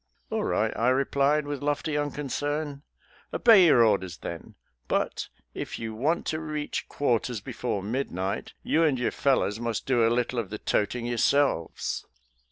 [0.31, 2.81] "All right," I replied with lofty unconcern,"
[3.35, 4.55] obey your orders, then;
[4.87, 10.03] but, if you want to reach quarters before midnight, you and your fellows must do
[10.03, 12.07] a little of the toting yourselves."